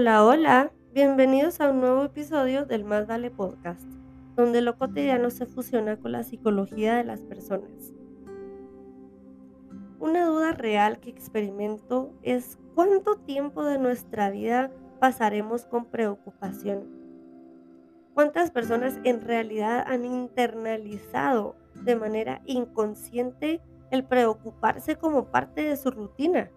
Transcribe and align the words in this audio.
Hola, 0.00 0.24
hola, 0.24 0.72
bienvenidos 0.94 1.60
a 1.60 1.70
un 1.70 1.80
nuevo 1.80 2.04
episodio 2.04 2.64
del 2.64 2.84
Más 2.84 3.08
Vale 3.08 3.32
Podcast, 3.32 3.82
donde 4.36 4.62
lo 4.62 4.78
cotidiano 4.78 5.28
se 5.30 5.44
fusiona 5.44 5.96
con 5.96 6.12
la 6.12 6.22
psicología 6.22 6.94
de 6.94 7.02
las 7.02 7.20
personas. 7.22 7.92
Una 9.98 10.24
duda 10.26 10.52
real 10.52 11.00
que 11.00 11.10
experimento 11.10 12.12
es 12.22 12.60
cuánto 12.76 13.16
tiempo 13.16 13.64
de 13.64 13.80
nuestra 13.80 14.30
vida 14.30 14.70
pasaremos 15.00 15.64
con 15.64 15.86
preocupación. 15.86 16.84
¿Cuántas 18.14 18.52
personas 18.52 19.00
en 19.02 19.20
realidad 19.20 19.84
han 19.84 20.04
internalizado 20.04 21.56
de 21.74 21.96
manera 21.96 22.40
inconsciente 22.46 23.60
el 23.90 24.04
preocuparse 24.04 24.94
como 24.94 25.24
parte 25.32 25.62
de 25.62 25.76
su 25.76 25.90
rutina? 25.90 26.52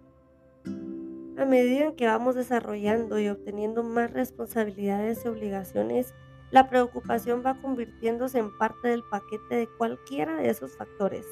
A 1.38 1.46
medida 1.46 1.96
que 1.96 2.08
vamos 2.08 2.36
desarrollando 2.36 3.20
y 3.20 3.30
obteniendo 3.30 3.84
más 3.84 4.12
responsabilidades 4.12 5.24
y 5.24 5.30
obligaciones, 5.30 6.14
la 6.52 6.70
preocupación 6.70 7.42
va 7.46 7.62
convirtiéndose 7.62 8.40
en 8.40 8.56
parte 8.58 8.90
del 8.90 9.04
paquete 9.10 9.56
de 9.56 9.68
cualquiera 9.78 10.36
de 10.36 10.50
esos 10.50 10.76
factores 10.76 11.26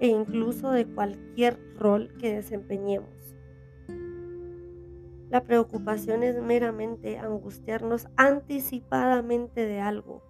e 0.00 0.08
incluso 0.08 0.70
de 0.70 0.86
cualquier 0.86 1.58
rol 1.76 2.12
que 2.18 2.34
desempeñemos. 2.34 3.10
La 5.30 5.44
preocupación 5.44 6.22
es 6.22 6.40
meramente 6.40 7.18
angustiarnos 7.18 8.06
anticipadamente 8.16 9.66
de 9.66 9.80
algo. 9.80 10.22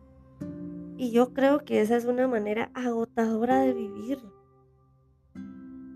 Y 0.97 1.11
yo 1.11 1.33
creo 1.35 1.65
que 1.65 1.81
esa 1.81 1.97
es 1.97 2.05
una 2.05 2.27
manera 2.27 2.71
agotadora 2.75 3.61
de 3.61 3.75
vivir. 3.75 4.19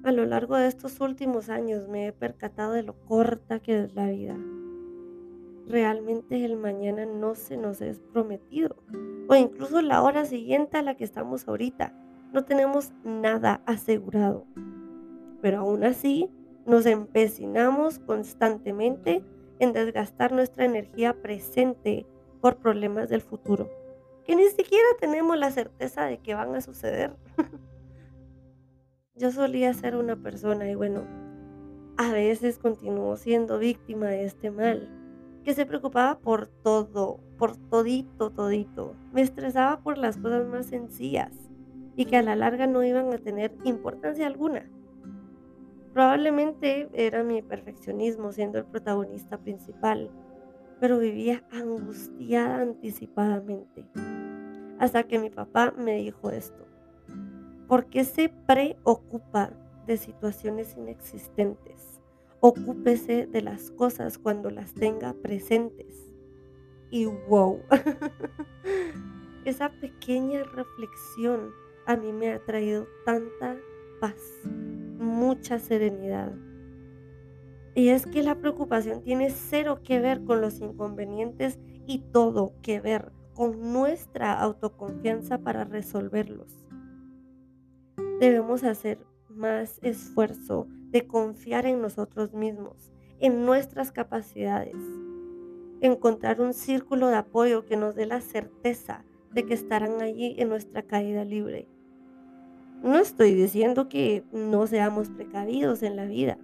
A 0.05 0.13
lo 0.13 0.25
largo 0.25 0.57
de 0.57 0.69
estos 0.69 1.01
últimos 1.01 1.49
años 1.49 1.89
me 1.89 2.07
he 2.07 2.13
percatado 2.13 2.73
de 2.73 2.83
lo 2.83 2.95
corta 3.05 3.61
que 3.61 3.85
es 3.85 3.95
la 3.95 4.07
vida. 4.07 4.37
Realmente 5.67 6.45
el 6.45 6.57
mañana 6.57 7.05
no 7.05 7.35
se 7.35 7.57
nos 7.57 7.81
es 7.81 8.01
prometido. 8.01 8.77
O 9.29 9.35
incluso 9.35 9.83
la 9.83 10.03
hora 10.03 10.25
siguiente 10.25 10.79
a 10.79 10.83
la 10.83 10.97
que 10.97 11.05
estamos 11.05 11.47
ahorita. 11.47 11.93
No 12.33 12.45
tenemos 12.45 12.93
nada 13.05 13.63
asegurado. 13.67 14.47
Pero 15.43 15.61
aún 15.61 15.85
así 15.85 16.31
nos 16.65 16.87
empecinamos 16.87 17.99
constantemente 17.99 19.25
en 19.59 19.73
desgastar 19.73 20.33
nuestra 20.33 20.65
energía 20.65 21.21
presente 21.21 22.07
por 22.41 22.57
problemas 22.59 23.09
del 23.09 23.23
futuro, 23.23 23.69
que 24.25 24.37
ni 24.37 24.49
siquiera 24.49 24.87
tenemos 25.01 25.37
la 25.37 25.51
certeza 25.51 26.05
de 26.05 26.19
que 26.19 26.35
van 26.35 26.55
a 26.55 26.61
suceder. 26.61 27.17
Yo 29.19 29.33
solía 29.33 29.75
ser 29.75 29.97
una 29.97 30.15
persona 30.15 30.71
y 30.71 30.77
bueno, 30.77 31.03
a 31.97 32.13
veces 32.13 32.61
continúo 32.61 33.17
siendo 33.17 33.59
víctima 33.59 34.07
de 34.07 34.25
este 34.25 34.53
mal, 34.53 34.89
que 35.43 35.55
se 35.55 35.67
preocupaba 35.67 36.21
por 36.21 36.47
todo, 36.47 37.19
por 37.37 37.57
todito, 37.57 38.31
todito. 38.31 38.95
Me 39.13 39.23
estresaba 39.23 39.81
por 39.81 39.99
las 39.99 40.19
cosas 40.19 40.47
más 40.47 40.67
sencillas 40.67 41.33
y 41.97 42.05
que 42.05 42.17
a 42.17 42.23
la 42.23 42.37
larga 42.37 42.69
no 42.69 42.85
iban 42.85 43.13
a 43.13 43.19
tener 43.19 43.53
importancia 43.65 44.25
alguna. 44.25 44.71
Probablemente 45.93 46.89
era 46.93 47.25
mi 47.25 47.43
perfeccionismo 47.43 48.31
siendo 48.31 48.59
el 48.59 48.67
protagonista 48.67 49.39
principal, 49.39 50.13
pero 50.79 51.01
vivía 51.01 51.43
angustiada 51.51 52.61
anticipadamente. 52.61 53.85
Hasta 54.79 55.03
que 55.03 55.19
mi 55.19 55.29
papá 55.29 55.75
me 55.77 55.97
dijo 55.97 56.31
esto. 56.31 56.68
¿Por 57.69 57.85
qué 57.91 58.05
se 58.05 58.31
preocupa 58.31 59.51
de 59.87 59.99
situaciones 59.99 60.75
inexistentes? 60.79 62.01
Ocúpese 62.41 63.27
de 63.27 63.43
las 63.43 63.71
cosas 63.73 64.17
cuando 64.17 64.49
las 64.49 64.73
tenga 64.73 65.13
presentes. 65.13 66.15
Y 66.91 67.05
wow, 67.05 67.61
esa 69.45 69.69
pequeña 69.69 70.45
reflexión 70.45 71.51
a 71.85 71.95
mí 71.97 72.11
me 72.11 72.33
ha 72.33 72.43
traído 72.43 72.87
tanta 73.05 73.59
paz, 74.01 74.17
mucha 74.99 75.59
serenidad. 75.59 76.33
Y 77.75 77.91
es 77.91 78.07
que 78.07 78.23
la 78.23 78.37
preocupación 78.37 79.03
tiene 79.03 79.29
cero 79.29 79.81
que 79.85 80.01
ver 80.01 80.25
con 80.25 80.41
los 80.41 80.61
inconvenientes 80.61 81.59
y 81.87 81.99
todo 82.13 82.55
que 82.63 82.81
ver 82.81 83.13
con 83.35 83.75
nuestra 83.75 84.41
autoconfianza 84.41 85.37
para 85.37 85.65
resolverlos 85.65 86.68
debemos 88.19 88.65
hacer 88.65 88.99
más 89.29 89.79
esfuerzo 89.83 90.67
de 90.91 91.07
confiar 91.07 91.67
en 91.67 91.81
nosotros 91.81 92.33
mismos, 92.33 92.93
en 93.21 93.45
nuestras 93.45 93.93
capacidades, 93.93 94.77
encontrar 95.81 96.41
un 96.41 96.55
círculo 96.55 97.09
de 97.09 97.17
apoyo 97.17 97.65
que 97.65 97.77
nos 97.77 97.95
dé 97.95 98.07
la 98.07 98.21
certeza 98.21 99.05
de 99.33 99.45
que 99.45 99.55
estarán 99.55 100.01
allí 100.03 100.35
en 100.39 100.49
nuestra 100.49 100.83
caída 100.83 101.25
libre. 101.25 101.69
No 102.83 102.99
estoy 102.99 103.35
diciendo 103.35 103.89
que 103.89 104.25
no 104.33 104.67
seamos 104.67 105.11
precavidos 105.11 105.83
en 105.83 105.97
la 105.97 106.07
vida, 106.07 106.39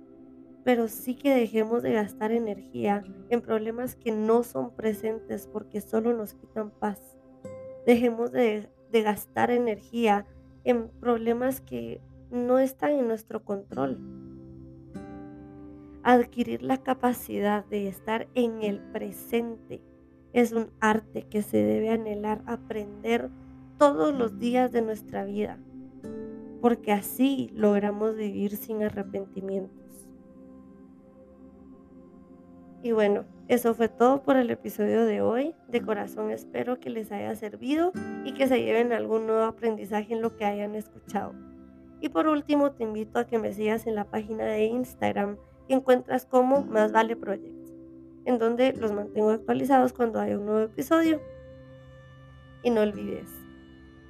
pero 0.65 0.89
sí 0.89 1.15
que 1.15 1.35
dejemos 1.35 1.83
de 1.83 1.93
gastar 1.93 2.33
energía 2.33 3.05
en 3.31 3.41
problemas 3.41 3.97
que 3.97 4.13
no 4.13 4.43
son 4.43 4.75
presentes 4.75 5.47
porque 5.47 5.81
solo 5.81 6.13
nos 6.13 6.35
quitan 6.35 6.71
paz. 6.71 7.01
Dejemos 7.87 8.33
de, 8.33 8.69
de 8.91 9.03
gastar 9.03 9.51
energía 9.51 10.27
en 10.65 10.89
problemas 10.89 11.61
que 11.61 12.01
no 12.31 12.59
están 12.59 12.93
en 12.93 13.07
nuestro 13.07 13.45
control. 13.45 13.99
Adquirir 16.03 16.63
la 16.63 16.79
capacidad 16.79 17.65
de 17.67 17.89
estar 17.89 18.29
en 18.35 18.63
el 18.63 18.81
presente 18.81 19.81
es 20.33 20.53
un 20.53 20.71
arte 20.81 21.23
que 21.23 21.43
se 21.43 21.59
debe 21.59 21.91
anhelar 21.91 22.43
aprender 22.47 23.31
todos 23.79 24.15
los 24.15 24.39
días 24.39 24.73
de 24.73 24.83
nuestra 24.83 25.25
vida, 25.25 25.59
porque 26.61 26.93
así 26.93 27.51
logramos 27.55 28.17
vivir 28.17 28.57
sin 28.57 28.83
arrepentimientos. 28.83 30.09
Y 32.85 32.93
bueno, 32.93 33.25
eso 33.49 33.73
fue 33.73 33.89
todo 33.89 34.23
por 34.23 34.37
el 34.37 34.51
episodio 34.51 35.07
de 35.07 35.23
hoy. 35.23 35.55
De 35.69 35.81
corazón 35.81 36.31
espero 36.31 36.79
que 36.81 36.91
les 36.91 37.11
haya 37.13 37.35
servido 37.35 37.93
y 38.27 38.35
que 38.35 38.47
se 38.47 38.63
lleven 38.63 38.93
algún 38.93 39.27
nuevo 39.27 39.45
aprendizaje 39.45 40.13
en 40.13 40.21
lo 40.21 40.37
que 40.37 40.45
hayan 40.45 40.75
escuchado. 40.75 41.33
Y 42.03 42.11
por 42.11 42.27
último, 42.27 42.73
te 42.73 42.85
invito 42.85 43.19
a 43.19 43.27
que 43.27 43.39
me 43.39 43.55
sigas 43.55 43.87
en 43.87 43.95
la 43.95 44.05
página 44.05 44.45
de 44.45 44.67
Instagram 44.67 45.39
que 45.67 45.73
encuentras 45.73 46.27
como 46.27 46.63
Más 46.63 46.93
Vale 46.93 47.17
Project, 47.17 47.71
en 48.27 48.39
donde 48.39 48.75
los 48.75 48.93
mantengo 48.93 49.31
actualizados 49.31 49.95
cuando 49.95 50.21
haya 50.21 50.39
un 50.39 50.45
nuevo 50.45 50.61
episodio. 50.61 51.23
Y 52.63 52.69
no 52.69 52.83
olvides, 52.83 53.31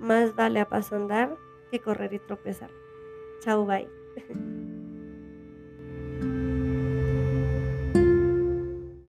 más 0.00 0.34
vale 0.34 0.58
a 0.58 0.68
paso 0.68 0.96
andar 0.96 1.36
que 1.70 1.78
correr 1.78 2.12
y 2.12 2.18
tropezar. 2.18 2.70
Chao, 3.40 3.64
bye. 3.64 3.88